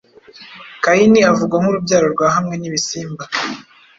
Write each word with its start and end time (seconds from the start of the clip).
Kayini 0.83 1.19
avugwa 1.31 1.55
nkurubyaro 1.61 2.05
rwa 2.13 2.27
hamwe 2.35 2.55
nibisimba 2.57 3.23